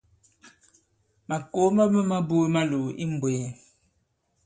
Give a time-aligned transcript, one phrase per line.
[1.27, 3.45] Màkòo ma ɓama buge malòò i mmbwēē.